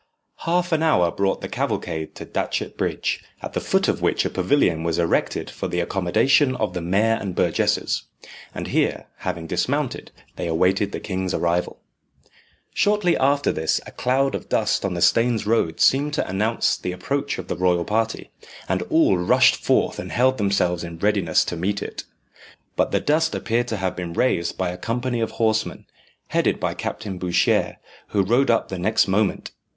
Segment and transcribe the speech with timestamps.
[0.47, 4.31] Half an hour brought the cavalcade to Datchet Bridge, at the foot of which a
[4.31, 8.05] pavilion was erected for the accommodation of the mayor and burgesses.
[8.55, 11.81] And here, having dismounted, they awaited the king's arrival.
[12.73, 16.93] Shortly after this a cloud of dust on the Staines Road seemed to announce the
[16.93, 18.31] approach of the royal party,
[18.67, 22.05] and all rushed forth and held themselves in readiness to meet it.
[22.75, 25.85] But the dust appeared to have been raised by a company of horsemen,
[26.29, 27.77] headed by Captain Bouchier,
[28.07, 29.51] who rode up the next moment.